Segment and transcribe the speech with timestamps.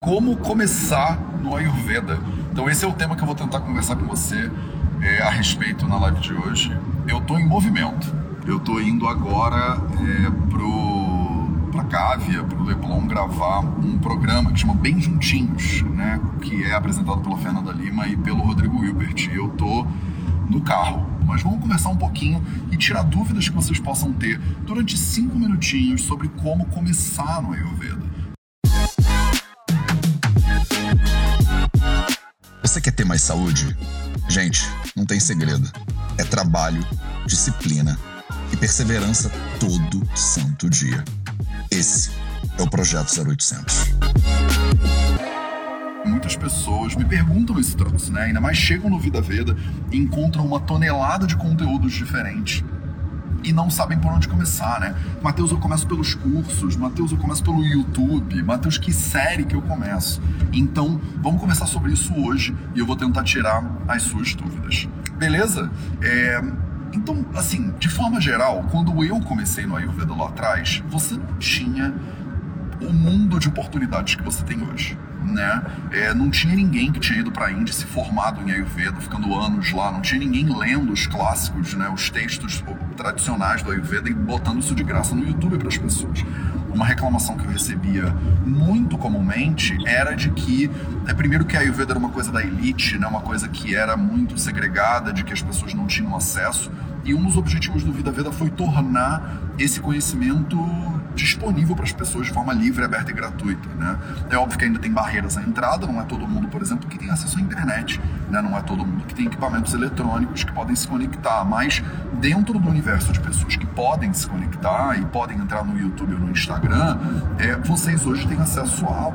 [0.00, 2.20] Como começar no Ayurveda?
[2.52, 4.48] Então esse é o tema que eu vou tentar conversar com você
[5.02, 6.74] é, a respeito na live de hoje.
[7.08, 8.14] Eu estou em movimento.
[8.46, 14.60] Eu estou indo agora é, pro para Cávia, para o Leblon gravar um programa que
[14.60, 16.20] chama Bem Juntinhos, né?
[16.42, 19.28] Que é apresentado pela Fernanda Lima e pelo Rodrigo Wilbert.
[19.28, 19.84] E eu tô
[20.48, 21.04] no carro.
[21.26, 22.40] Mas vamos conversar um pouquinho
[22.70, 28.07] e tirar dúvidas que vocês possam ter durante cinco minutinhos sobre como começar no Ayurveda.
[32.78, 33.76] Você quer ter mais saúde?
[34.28, 34.62] Gente,
[34.94, 35.68] não tem segredo.
[36.16, 36.80] É trabalho,
[37.26, 37.98] disciplina
[38.52, 41.02] e perseverança todo santo dia.
[41.72, 42.08] Esse
[42.56, 43.94] é o Projeto 0800.
[46.06, 48.26] Muitas pessoas me perguntam esse troço, né?
[48.26, 49.56] Ainda mais chegam no Vida Veda
[49.90, 52.62] e encontram uma tonelada de conteúdos diferentes
[53.42, 54.94] e não sabem por onde começar, né?
[55.22, 59.62] Mateus, eu começo pelos cursos, Mateus, eu começo pelo YouTube, Mateus, que série que eu
[59.62, 60.20] começo?
[60.52, 64.88] Então, vamos conversar sobre isso hoje e eu vou tentar tirar as suas dúvidas.
[65.16, 65.70] Beleza?
[66.02, 66.42] É...
[66.92, 71.94] Então, assim, de forma geral, quando eu comecei no Ayurveda lá atrás, você não tinha
[72.80, 74.96] o mundo de oportunidades que você tem hoje
[75.32, 75.62] né?
[75.92, 79.34] É, não tinha ninguém que tinha ido para a Índia se formado em Ayurveda, ficando
[79.38, 82.62] anos lá, não tinha ninguém lendo os clássicos, né, os textos
[82.96, 86.24] tradicionais do Ayurveda e botando isso de graça no YouTube para as pessoas.
[86.72, 90.70] Uma reclamação que eu recebia muito comumente era de que,
[91.06, 93.96] é, primeiro que a Ayurveda era uma coisa da elite, né, uma coisa que era
[93.96, 96.70] muito segregada, de que as pessoas não tinham acesso,
[97.04, 100.58] e um dos objetivos do Vida Veda foi tornar esse conhecimento
[101.14, 103.68] disponível para as pessoas de forma livre, aberta e gratuita.
[103.76, 103.98] Né?
[104.30, 106.98] É óbvio que ainda tem barreiras à entrada, não é todo mundo, por exemplo, que
[106.98, 108.40] tem acesso à internet, né?
[108.40, 111.82] não é todo mundo que tem equipamentos eletrônicos que podem se conectar, mas
[112.14, 116.20] dentro do universo de pessoas que podem se conectar e podem entrar no YouTube ou
[116.20, 116.98] no Instagram,
[117.38, 119.12] é, vocês hoje têm acesso a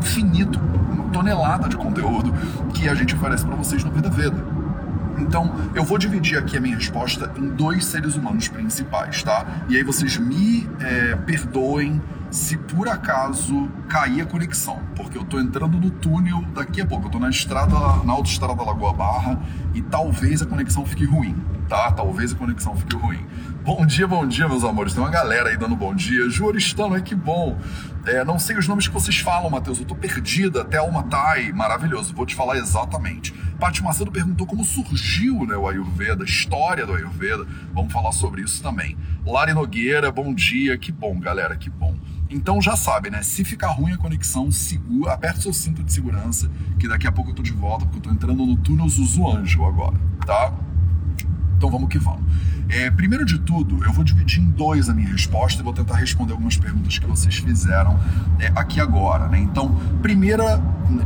[0.00, 2.32] infinito, uma tonelada de conteúdo
[2.72, 4.49] que a gente oferece para vocês no Vida Veda.
[5.20, 9.64] Então, eu vou dividir aqui a minha resposta em dois seres humanos principais, tá?
[9.68, 12.00] E aí vocês me é, perdoem
[12.30, 17.06] se por acaso cair a conexão, porque eu tô entrando no túnel daqui a pouco,
[17.06, 19.40] eu tô na estrada, na autoestrada da Lagoa Barra
[19.74, 21.36] e talvez a conexão fique ruim,
[21.70, 21.92] tá?
[21.92, 23.24] Talvez a conexão fique ruim.
[23.64, 24.92] Bom dia, bom dia, meus amores.
[24.92, 26.28] Tem uma galera aí dando bom dia.
[26.28, 27.56] Juristano, é que bom.
[28.04, 29.78] É, não sei os nomes que vocês falam, Matheus.
[29.78, 30.64] Eu tô perdida.
[30.64, 32.12] Thelma Tai, maravilhoso.
[32.12, 33.32] Vou te falar exatamente.
[33.60, 37.46] Paty Macedo perguntou como surgiu né, o Ayurveda, a história do Ayurveda.
[37.72, 38.96] Vamos falar sobre isso também.
[39.24, 40.76] Lari Nogueira, bom dia.
[40.76, 41.94] Que bom, galera, que bom.
[42.28, 43.22] Então já sabe, né?
[43.22, 47.30] Se ficar ruim a conexão, segura, aperta seu cinto de segurança, que daqui a pouco
[47.30, 50.52] eu tô de volta, porque eu tô entrando no túnel Zuzu Anjo agora, tá?
[51.60, 52.22] Então vamos que vamos.
[52.70, 55.96] É, primeiro de tudo, eu vou dividir em dois a minha resposta e vou tentar
[55.96, 58.00] responder algumas perguntas que vocês fizeram
[58.38, 59.28] é, aqui agora.
[59.28, 59.40] Né?
[59.40, 59.68] Então,
[60.00, 60.58] primeira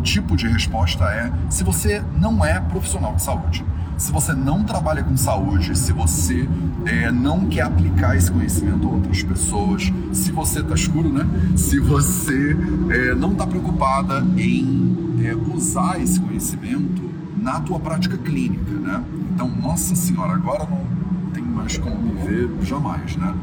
[0.04, 3.64] tipo de resposta é se você não é profissional de saúde.
[3.96, 6.48] Se você não trabalha com saúde, se você
[6.86, 11.26] é, não quer aplicar esse conhecimento a outras pessoas, se você tá escuro, né?
[11.56, 12.56] Se você
[12.90, 19.02] é, não está preocupada em é, usar esse conhecimento na tua prática clínica, né?
[19.34, 20.86] Então, nossa senhora, agora não
[21.32, 23.34] tem mais como me ver jamais, né?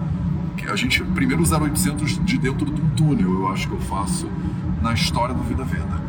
[0.55, 4.29] Que a gente, primeiro 0800 de dentro de um túnel, eu acho que eu faço
[4.81, 6.01] na história do Vida Veda.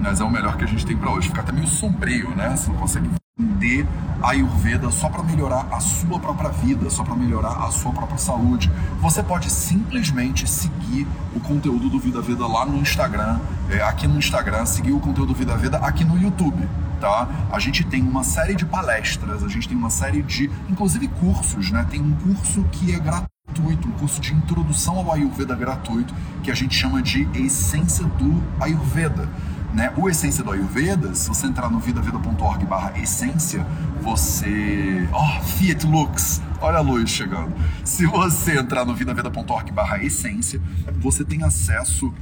[0.00, 1.28] Mas é o melhor que a gente tem para hoje.
[1.28, 2.56] Fica até meio sombrio, né?
[2.56, 3.84] Você não consegue entender
[4.22, 8.16] a Ayurveda só para melhorar a sua própria vida, só para melhorar a sua própria
[8.16, 8.70] saúde.
[9.00, 14.18] Você pode simplesmente seguir o conteúdo do Vida Veda lá no Instagram, é, aqui no
[14.18, 16.64] Instagram, seguir o conteúdo do Vida Veda aqui no YouTube
[17.00, 17.28] tá?
[17.50, 21.70] A gente tem uma série de palestras, a gente tem uma série de, inclusive cursos,
[21.70, 21.84] né?
[21.90, 26.54] Tem um curso que é gratuito, um curso de introdução ao Ayurveda gratuito, que a
[26.54, 29.28] gente chama de Essência do Ayurveda.
[29.74, 29.92] Né?
[29.96, 33.66] O Essência do Ayurveda, se você entrar no vidaveda.org barra essência,
[34.00, 35.08] você...
[35.12, 36.40] Oh, Fiat Lux!
[36.60, 37.52] Olha a luz chegando.
[37.84, 40.60] Se você entrar no vidaveda.org barra essência,
[41.00, 42.14] você tem acesso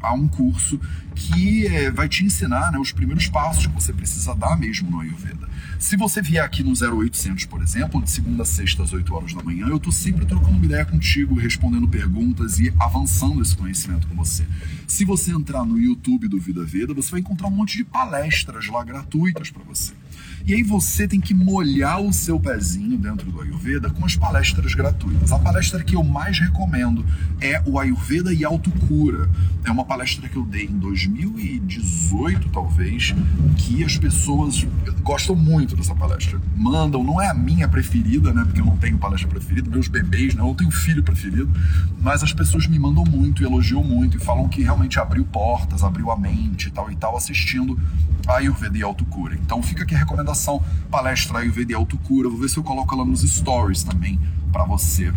[0.00, 0.80] a um curso
[1.14, 5.00] que é, vai te ensinar né, os primeiros passos que você precisa dar mesmo no
[5.00, 5.48] Ayurveda.
[5.78, 9.34] Se você vier aqui no 0800, por exemplo, de segunda a sexta às 8 horas
[9.34, 14.06] da manhã, eu estou sempre trocando uma ideia contigo, respondendo perguntas e avançando esse conhecimento
[14.06, 14.44] com você.
[14.86, 18.66] Se você entrar no YouTube do Vida Veda, você vai encontrar um monte de palestras
[18.68, 19.92] lá gratuitas para você.
[20.48, 24.74] E aí você tem que molhar o seu pezinho dentro do Ayurveda com as palestras
[24.74, 25.30] gratuitas.
[25.30, 27.04] A palestra que eu mais recomendo
[27.38, 29.28] é o Ayurveda e Autocura.
[29.62, 33.14] É uma palestra que eu dei em 2018, talvez,
[33.58, 34.66] que as pessoas
[35.02, 36.40] gostam muito dessa palestra.
[36.56, 38.42] Mandam, não é a minha preferida, né?
[38.44, 40.40] Porque eu não tenho palestra preferida, meus bebês, né?
[40.40, 41.50] Eu não tenho filho preferido,
[42.00, 46.10] mas as pessoas me mandam muito, elogiam muito e falam que realmente abriu portas, abriu
[46.10, 47.78] a mente e tal e tal, assistindo
[48.26, 49.34] a Ayurveda e Autocura.
[49.34, 50.37] Então fica aqui a recomendação,
[50.90, 52.28] palestra Ayurveda e Autocura.
[52.28, 54.18] Vou ver se eu coloco ela nos stories também
[54.52, 55.12] para você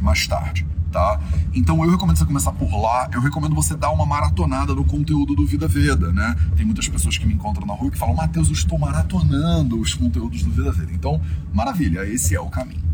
[0.00, 0.66] mais tarde.
[0.92, 1.20] Tá?
[1.52, 3.10] Então eu recomendo você começar por lá.
[3.12, 6.34] Eu recomendo você dar uma maratonada no conteúdo do Vida Veda, né?
[6.56, 9.92] Tem muitas pessoas que me encontram na rua que falam: Matheus, eu estou maratonando os
[9.92, 10.92] conteúdos do Vida Veda.
[10.92, 11.20] Então,
[11.52, 12.85] maravilha, esse é o caminho.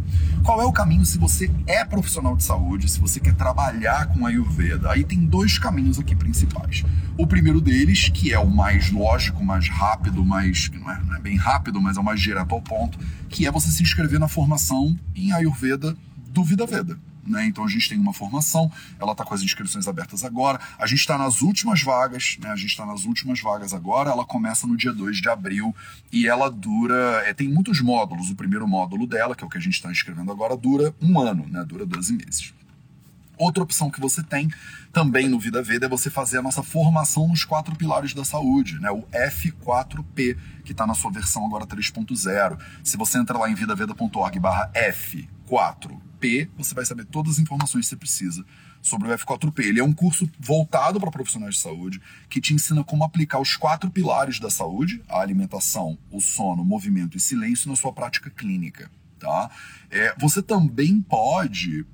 [0.42, 4.26] Qual é o caminho se você é profissional de saúde, se você quer trabalhar com
[4.26, 4.90] Ayurveda?
[4.90, 6.82] Aí tem dois caminhos aqui principais.
[7.16, 10.68] O primeiro deles, que é o mais lógico, mais rápido, mais.
[10.70, 12.98] Não é, não é bem rápido, mas é o mais direto ao ponto,
[13.28, 15.96] que é você se inscrever na formação em Ayurveda
[16.30, 16.98] do Vida Veda.
[17.26, 17.46] Né?
[17.46, 20.60] Então a gente tem uma formação, ela está com as inscrições abertas agora.
[20.78, 22.50] A gente está nas últimas vagas, né?
[22.50, 24.10] A gente está nas últimas vagas agora.
[24.10, 25.74] Ela começa no dia 2 de abril
[26.12, 27.22] e ela dura.
[27.24, 28.30] É, tem muitos módulos.
[28.30, 31.20] O primeiro módulo dela, que é o que a gente está inscrevendo agora, dura um
[31.20, 31.64] ano, né?
[31.64, 32.52] Dura 12 meses.
[33.38, 34.48] Outra opção que você tem
[34.92, 38.78] também no Vida Veda é você fazer a nossa formação nos quatro pilares da saúde,
[38.78, 38.90] né?
[38.90, 42.58] O F4P, que está na sua versão agora 3.0.
[42.84, 44.70] Se você entra lá em vidaveda.org barra
[45.52, 48.44] F4P, você vai saber todas as informações que você precisa
[48.80, 49.64] sobre o F4P.
[49.64, 53.56] Ele é um curso voltado para profissionais de saúde que te ensina como aplicar os
[53.56, 58.30] quatro pilares da saúde, a alimentação, o sono, o movimento e silêncio na sua prática
[58.30, 58.90] clínica.
[59.18, 59.50] Tá?
[59.90, 61.86] É, você também pode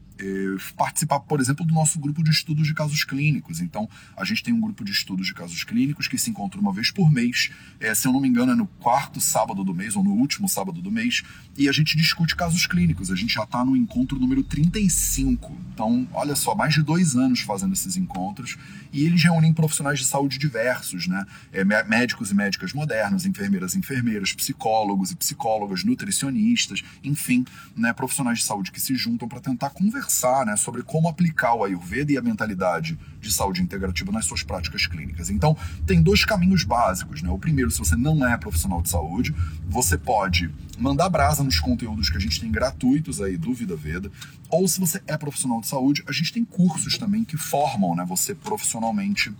[0.77, 3.61] participar, por exemplo, do nosso grupo de estudos de casos clínicos.
[3.61, 6.73] Então, a gente tem um grupo de estudos de casos clínicos que se encontra uma
[6.73, 7.51] vez por mês.
[7.79, 10.49] É, se eu não me engano, é no quarto sábado do mês ou no último
[10.49, 11.23] sábado do mês.
[11.57, 13.11] E a gente discute casos clínicos.
[13.11, 15.57] A gente já está no encontro número 35.
[15.73, 18.57] Então, olha só, mais de dois anos fazendo esses encontros.
[18.93, 21.25] E eles reúnem profissionais de saúde diversos, né?
[21.53, 27.45] É, médicos e médicas modernos, enfermeiras e enfermeiras, psicólogos e psicólogas, nutricionistas, enfim,
[27.77, 31.55] né, profissionais de saúde que se juntam para tentar conversar conversar né, sobre como aplicar
[31.55, 35.29] o Ayurveda e a mentalidade de saúde integrativa nas suas práticas clínicas.
[35.29, 35.57] Então,
[35.87, 37.21] tem dois caminhos básicos.
[37.21, 37.31] Né?
[37.31, 39.35] O primeiro, se você não é profissional de saúde,
[39.69, 44.11] você pode mandar brasa nos conteúdos que a gente tem gratuitos aí do Vida Veda,
[44.49, 48.05] ou se você é profissional de saúde, a gente tem cursos também que formam né,
[48.07, 49.33] você profissionalmente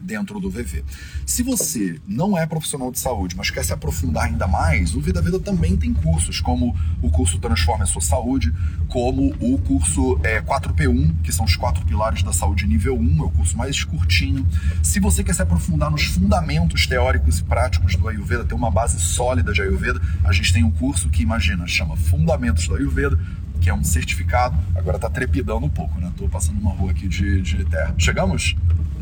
[0.00, 0.84] dentro do VV.
[1.24, 5.20] Se você não é profissional de saúde, mas quer se aprofundar ainda mais, o Vida
[5.20, 8.52] Vida também tem cursos, como o curso Transforma a Sua Saúde,
[8.88, 13.26] como o curso é, 4P1, que são os quatro pilares da saúde nível 1, é
[13.26, 14.46] o curso mais curtinho.
[14.82, 18.98] Se você quer se aprofundar nos fundamentos teóricos e práticos do Ayurveda, ter uma base
[19.00, 23.18] sólida de Ayurveda, a gente tem um curso que, imagina, chama Fundamentos do Ayurveda,
[23.60, 24.56] que é um certificado.
[24.74, 26.12] Agora tá trepidando um pouco, né?
[26.16, 27.94] Tô passando uma rua aqui de, de terra.
[27.98, 28.56] Chegamos?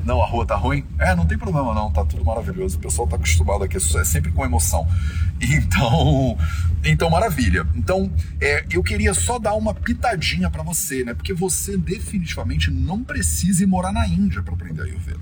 [0.04, 0.84] Não, a rua tá ruim?
[0.98, 2.76] É, não tem problema não, tá tudo maravilhoso.
[2.76, 4.86] O pessoal tá acostumado aqui, é sempre com emoção.
[5.40, 6.38] Então,
[6.84, 7.66] então maravilha.
[7.74, 8.10] Então,
[8.40, 11.12] é, eu queria só dar uma pitadinha para você, né?
[11.12, 15.20] Porque você definitivamente não precisa ir morar na Índia para aprender Ayurveda.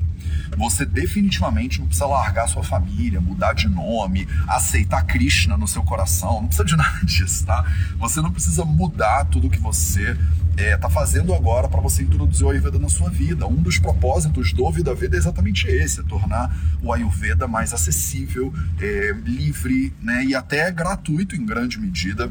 [0.57, 6.43] Você definitivamente não precisa largar sua família, mudar de nome, aceitar Krishna no seu coração,
[6.43, 7.65] não precisa de nada disso, tá?
[7.99, 10.17] Você não precisa mudar tudo que você
[10.57, 13.47] está é, fazendo agora para você introduzir o Ayurveda na sua vida.
[13.47, 18.53] Um dos propósitos do Vida Veda é exatamente esse: é tornar o Ayurveda mais acessível,
[18.81, 22.31] é, livre né, e até gratuito em grande medida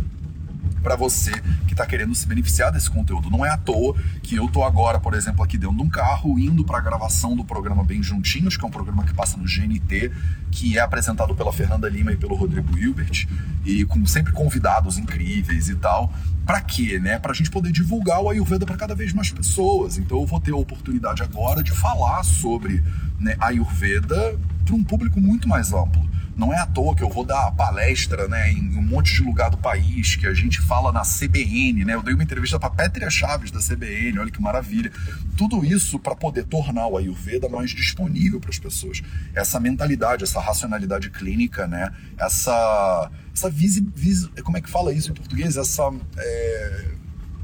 [0.82, 1.32] para você
[1.68, 3.30] que está querendo se beneficiar desse conteúdo.
[3.30, 6.38] Não é à toa que eu tô agora, por exemplo, aqui dentro de um carro,
[6.38, 9.46] indo para a gravação do programa Bem Juntinhos, que é um programa que passa no
[9.46, 10.12] GNT,
[10.52, 13.28] que é apresentado pela Fernanda Lima e pelo Rodrigo Hilbert,
[13.64, 16.12] e com sempre convidados incríveis e tal.
[16.46, 17.20] Para quê, né?
[17.20, 19.98] Para a gente poder divulgar o Ayurveda para cada vez mais pessoas.
[19.98, 22.84] Então eu vou ter a oportunidade agora de falar sobre
[23.20, 26.02] né, Ayurveda para um público muito mais amplo.
[26.42, 29.52] Não é à toa que eu vou dar palestra né, em um monte de lugar
[29.52, 31.94] do país, que a gente fala na CBN, né?
[31.94, 34.92] Eu dei uma entrevista para Pétria Chaves da CBN, olha que maravilha.
[35.38, 39.04] Tudo isso para poder tornar o Ayurveda mais disponível para as pessoas.
[39.36, 41.94] Essa mentalidade, essa racionalidade clínica, né?
[42.18, 45.58] Essa, essa visi, visi, como é que fala isso em português?
[45.58, 46.86] Essa é,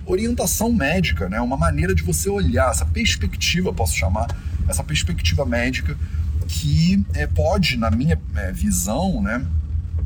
[0.07, 1.39] orientação médica, né?
[1.39, 4.25] Uma maneira de você olhar, essa perspectiva, posso chamar,
[4.67, 5.95] essa perspectiva médica
[6.47, 9.45] que é, pode, na minha é, visão, né,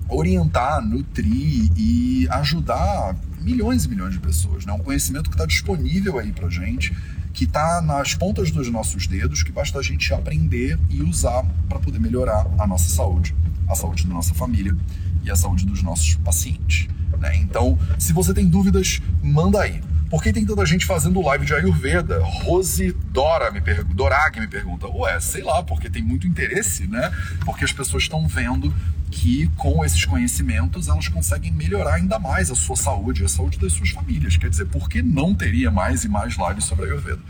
[0.10, 4.65] orientar, nutrir e ajudar milhões e milhões de pessoas.
[4.65, 4.74] Né?
[4.74, 6.95] Um conhecimento que está disponível aí para gente,
[7.33, 11.79] que está nas pontas dos nossos dedos, que basta a gente aprender e usar para
[11.79, 13.33] poder melhorar a nossa saúde
[13.71, 14.75] a saúde da nossa família
[15.24, 16.88] e a saúde dos nossos pacientes.
[17.19, 17.38] Né?
[17.38, 19.81] Então, se você tem dúvidas, manda aí.
[20.12, 22.20] Por que tem tanta gente fazendo live de Ayurveda?
[22.22, 24.86] Rose Dora me pergunta, Dorag me pergunta.
[24.89, 27.10] Ué, sei lá, porque tem muito interesse, né?
[27.46, 28.75] Porque as pessoas estão vendo
[29.10, 33.58] que com esses conhecimentos elas conseguem melhorar ainda mais a sua saúde e a saúde
[33.58, 34.36] das suas famílias.
[34.36, 37.22] Quer dizer, por que não teria mais e mais lives sobre Ayurveda?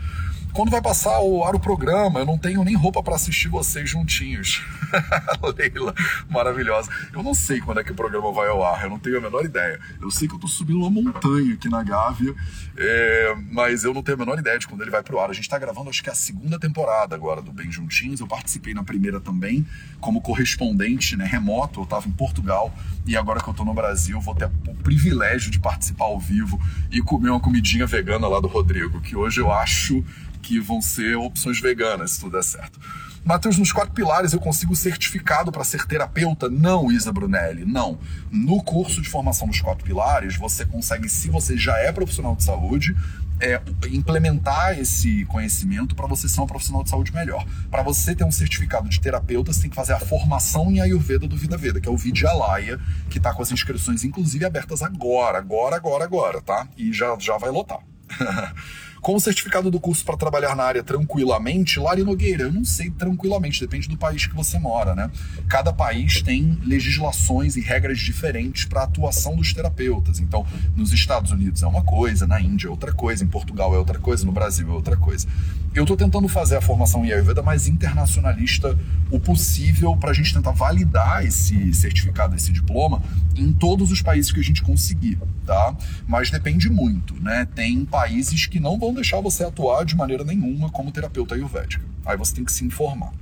[0.52, 3.88] Quando vai passar o ar o programa, eu não tenho nem roupa para assistir vocês
[3.88, 4.62] juntinhos.
[5.56, 5.94] Leila,
[6.28, 6.90] maravilhosa.
[7.10, 9.20] Eu não sei quando é que o programa vai ao ar, eu não tenho a
[9.20, 9.80] menor ideia.
[9.98, 12.34] Eu sei que eu tô subindo uma montanha aqui na Gávea,
[12.76, 15.30] é, mas eu não tenho a menor ideia de quando ele vai pro ar.
[15.30, 18.20] A gente tá gravando, acho que é a segunda temporada agora do Bem Juntinhos.
[18.20, 19.66] Eu participei na primeira também,
[20.00, 21.80] como correspondente né, remoto.
[21.80, 22.74] Eu tava em Portugal
[23.06, 26.60] e agora que eu tô no Brasil, vou ter o privilégio de participar ao vivo
[26.90, 30.04] e comer uma comidinha vegana lá do Rodrigo, que hoje eu acho
[30.42, 32.78] que vão ser opções veganas, se tudo der certo.
[33.24, 36.50] Matheus, nos quatro pilares eu consigo certificado para ser terapeuta?
[36.50, 38.00] Não, Isa Brunelli, não.
[38.32, 42.42] No curso de formação dos quatro pilares, você consegue, se você já é profissional de
[42.42, 42.96] saúde,
[43.40, 47.46] é, implementar esse conhecimento para você ser um profissional de saúde melhor.
[47.70, 51.26] Para você ter um certificado de terapeuta, você tem que fazer a formação em Ayurveda
[51.28, 55.38] do Vida Veda, que é o Vidyalaya, que está com as inscrições, inclusive, abertas agora,
[55.38, 56.66] agora, agora, agora, tá?
[56.76, 57.80] E já, já vai lotar.
[59.02, 62.88] Com o certificado do curso para trabalhar na área tranquilamente, Lari Nogueira, eu não sei
[62.88, 65.10] tranquilamente, depende do país que você mora, né?
[65.48, 70.20] Cada país tem legislações e regras diferentes para a atuação dos terapeutas.
[70.20, 73.78] Então, nos Estados Unidos é uma coisa, na Índia é outra coisa, em Portugal é
[73.78, 75.26] outra coisa, no Brasil é outra coisa.
[75.74, 78.78] Eu estou tentando fazer a formação em Ayurveda mais internacionalista
[79.10, 83.02] o possível para a gente tentar validar esse certificado, esse diploma,
[83.36, 85.76] em todos os países que a gente conseguir, tá?
[86.06, 87.46] Mas depende muito, né?
[87.54, 91.84] Tem países que não vão deixar você atuar de maneira nenhuma como terapeuta ayurvédica.
[92.04, 93.12] Aí você tem que se informar.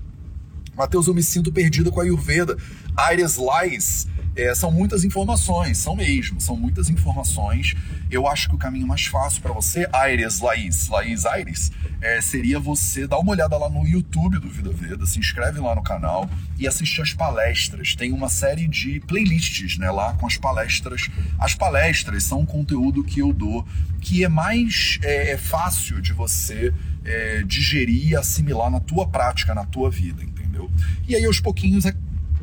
[0.76, 2.57] Matheus, eu me sinto perdida com a Ayurveda.
[2.97, 7.75] Aires Lais é, são muitas informações, são mesmo, são muitas informações.
[8.10, 12.58] Eu acho que o caminho mais fácil para você, Aires Laís, Laís Aires, é, seria
[12.58, 16.28] você dar uma olhada lá no YouTube do Vida Veda, se inscreve lá no canal
[16.58, 17.94] e assiste as palestras.
[17.94, 21.08] Tem uma série de playlists né, lá com as palestras.
[21.38, 23.66] As palestras são um conteúdo que eu dou
[24.00, 26.72] que é mais é, é fácil de você
[27.04, 30.70] é, digerir e assimilar na tua prática, na tua vida, entendeu?
[31.06, 31.94] E aí aos pouquinhos é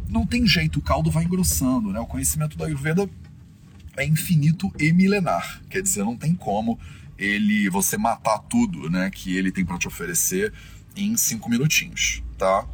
[0.10, 2.00] não tem jeito, o caldo vai engrossando, né?
[2.00, 3.10] O conhecimento da Ayurveda
[3.98, 6.80] é infinito e milenar, quer dizer, não tem como
[7.18, 10.54] ele você matar tudo, né, que ele tem para te oferecer
[10.96, 12.66] em cinco minutinhos, tá?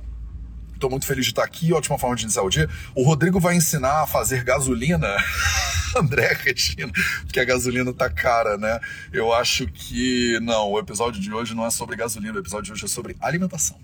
[0.73, 2.69] Estou muito feliz de estar aqui, ótima forma de iniciar o dia.
[2.93, 5.07] O Rodrigo vai ensinar a fazer gasolina.
[5.95, 8.79] André Retina, porque a gasolina tá cara, né?
[9.11, 12.71] Eu acho que não, o episódio de hoje não é sobre gasolina, o episódio de
[12.73, 13.79] hoje é sobre alimentação.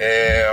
[0.00, 0.48] É,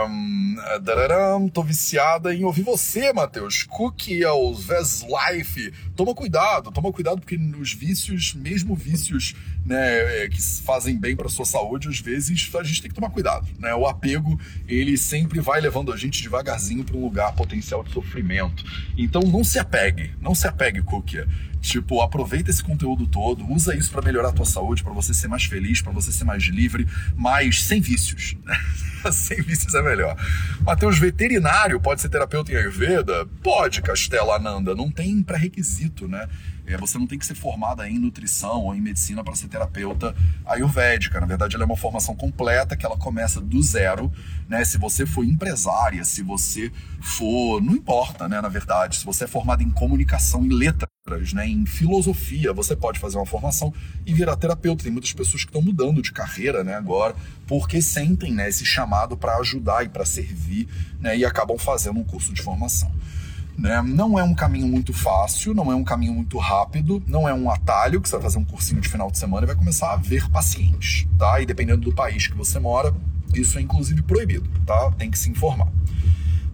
[0.82, 3.64] dararam, tô viciada em ouvir você, Matheus.
[3.64, 5.72] Cookie aos Ves Life.
[5.96, 11.30] Toma cuidado, toma cuidado, porque os vícios, mesmo vícios né, é, que fazem bem para
[11.30, 13.48] sua saúde, às vezes a gente tem que tomar cuidado.
[13.60, 13.74] Né?
[13.76, 18.64] O apego, ele sempre vai levando a gente devagarzinho para um lugar potencial de sofrimento.
[18.98, 21.24] Então não se apegue, não se apegue, Cookie.
[21.66, 25.28] Tipo, aproveita esse conteúdo todo, usa isso para melhorar a tua saúde, para você ser
[25.28, 28.36] mais feliz, para você ser mais livre, mas sem vícios.
[28.46, 28.56] Né?
[29.12, 30.16] sem vícios é melhor.
[30.62, 33.26] Mateus, veterinário pode ser terapeuta em Ayurveda?
[33.42, 36.30] Pode, Castela Ananda, não tem pré-requisito, né?
[36.68, 40.16] É, você não tem que ser formada em nutrição ou em medicina para ser terapeuta
[40.46, 41.20] ayurvédica.
[41.20, 44.12] Na verdade, ela é uma formação completa que ela começa do zero.
[44.48, 44.64] Né?
[44.64, 47.60] Se você for empresária, se você for.
[47.60, 48.40] Não importa, né?
[48.40, 50.95] Na verdade, se você é formada em comunicação e letras,
[51.36, 53.72] né, em filosofia, você pode fazer uma formação
[54.08, 54.84] e virar terapeuta.
[54.84, 57.14] Tem muitas pessoas que estão mudando de carreira né, agora
[57.46, 60.68] porque sentem né, esse chamado para ajudar e para servir
[61.00, 62.92] né, e acabam fazendo um curso de formação.
[63.56, 63.84] Né?
[63.84, 67.52] Não é um caminho muito fácil, não é um caminho muito rápido, não é um
[67.52, 69.98] atalho que você vai fazer um cursinho de final de semana e vai começar a
[69.98, 71.40] ver pacientes, tá?
[71.40, 72.92] E dependendo do país que você mora,
[73.32, 74.92] isso é inclusive proibido, tá?
[74.98, 75.68] Tem que se informar.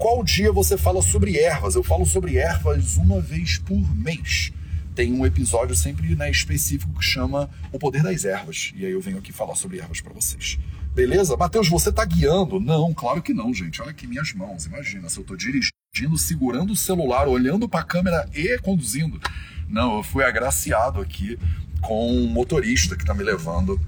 [0.02, 1.76] Qual dia você fala sobre ervas?
[1.76, 4.52] Eu falo sobre ervas uma vez por mês.
[4.96, 8.74] Tem um episódio sempre né, específico que chama O Poder das Ervas.
[8.76, 10.58] E aí eu venho aqui falar sobre ervas para vocês.
[10.96, 11.38] Beleza?
[11.38, 12.60] Matheus, você tá guiando?
[12.60, 13.80] Não, claro que não, gente.
[13.80, 14.66] Olha aqui minhas mãos.
[14.66, 19.22] Imagina, se eu tô dirigindo, segurando o celular, olhando para a câmera e conduzindo.
[19.70, 21.38] Não, eu fui agraciado aqui
[21.80, 23.80] com um motorista que tá me levando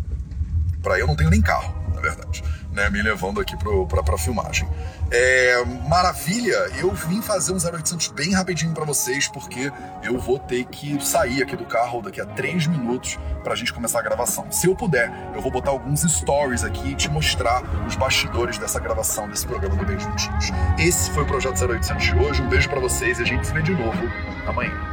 [0.79, 2.43] para eu não tenho nem carro, na verdade.
[2.73, 4.67] Né, me levando aqui para filmagem.
[5.11, 10.65] É, maravilha, eu vim fazer um 0800 bem rapidinho para vocês, porque eu vou ter
[10.65, 14.51] que sair aqui do carro daqui a três minutos pra gente começar a gravação.
[14.51, 18.79] Se eu puder, eu vou botar alguns stories aqui e te mostrar os bastidores dessa
[18.79, 20.51] gravação, desse programa do Bem Juntinhos.
[20.79, 23.53] Esse foi o Projeto 0800 de hoje, um beijo para vocês e a gente se
[23.53, 24.01] vê de novo
[24.47, 24.92] amanhã.